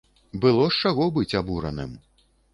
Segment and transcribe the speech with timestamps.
[0.45, 1.95] Было з чаго быць абураным.